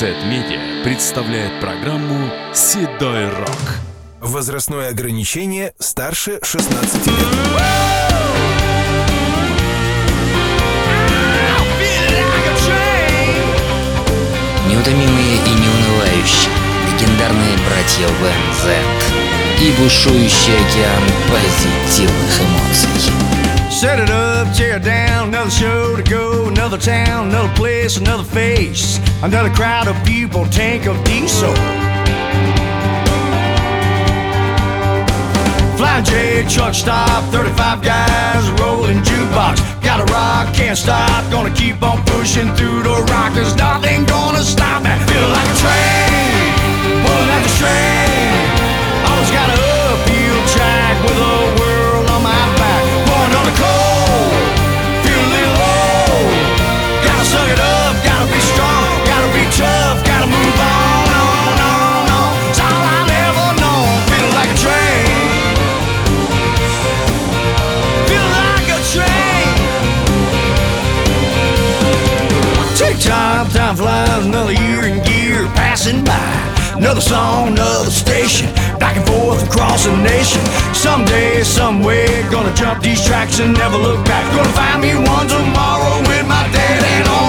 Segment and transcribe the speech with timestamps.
[0.00, 3.50] Сет-медиа представляет программу «Седой рок».
[4.22, 7.16] Возрастное ограничение старше 16 лет.
[14.70, 16.50] Неутомимые и неунывающие,
[16.86, 18.40] легендарные братья Ван
[19.60, 23.12] и бушующий океан позитивных эмоций.
[24.54, 29.96] chair down, another show to go, another town, another place, another face, another crowd of
[30.04, 31.54] people, tank of diesel.
[35.76, 39.82] Flying J, truck stop, 35 guys, rolling jukebox.
[39.82, 43.32] Gotta rock, can't stop, gonna keep on pushing through the rock.
[43.34, 44.90] There's nothing gonna stop me.
[45.08, 46.52] Feel like a train,
[47.04, 49.10] pulling out the train.
[49.10, 49.69] Always gotta
[76.80, 78.46] Another song, another station,
[78.78, 80.40] back and forth across the nation.
[80.72, 84.24] Someday, somewhere, gonna jump these tracks and never look back.
[84.34, 87.19] Gonna find me one tomorrow with my dad and all.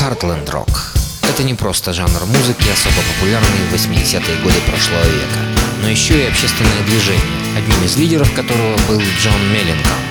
[0.00, 0.94] Хартленд-рок.
[1.24, 5.40] Это не просто жанр музыки, особо популярный в 80-е годы прошлого века,
[5.82, 7.20] но еще и общественное движение,
[7.54, 10.09] одним из лидеров которого был Джон Меллингам.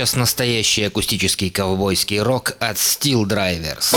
[0.00, 3.94] Сейчас настоящий акустический ковбойский рок от Steel Drivers.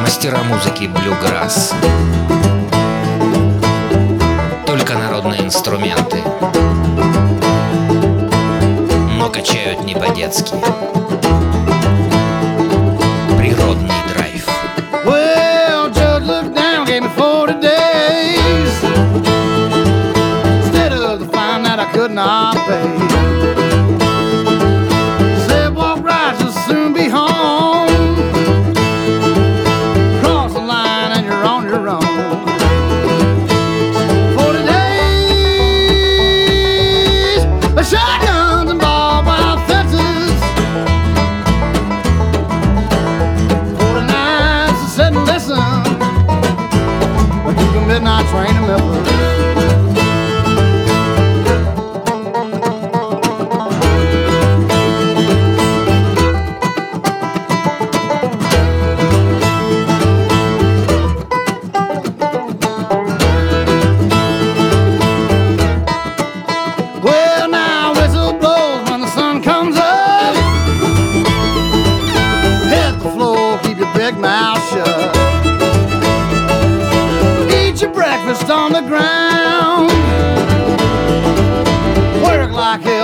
[0.00, 1.74] Мастера музыки Bluegrass.
[4.64, 6.22] Только народные инструменты.
[9.18, 10.54] Но качают не по-детски.
[13.36, 14.46] Природный драйв.
[15.04, 18.84] Well, judge looked down, gave me 40 days.
[20.62, 22.59] Instead of the fine that I could not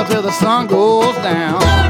[0.08, 1.85] till the sun goes down.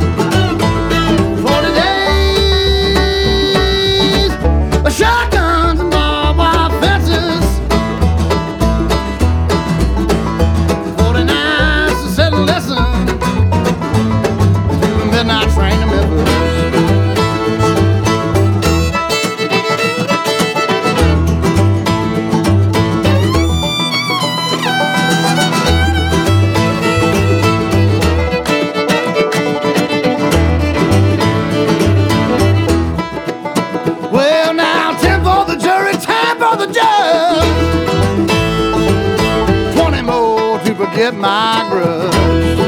[40.96, 42.58] Forget my grudge.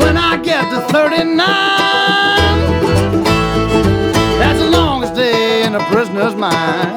[0.00, 1.36] When I get to thirty-nine,
[4.38, 6.96] that's the longest day in a prisoner's mind.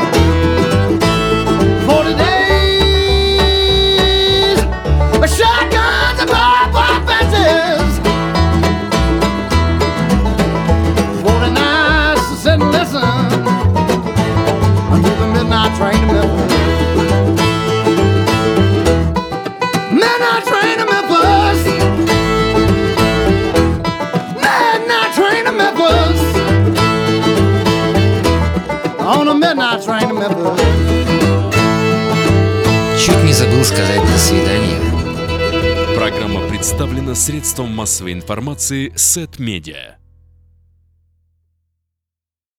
[33.61, 35.95] Забыл сказать до свидания.
[35.95, 40.00] Программа представлена средством массовой информации Сет Медиа.